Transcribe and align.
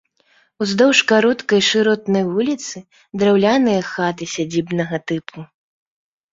Уздоўж 0.65 1.01
кароткай 1.11 1.61
шыротнай 1.67 2.23
вуліцы 2.31 2.77
драўляныя 3.21 3.81
хаты 3.93 4.23
сядзібнага 4.35 5.05
тыпу. 5.09 5.39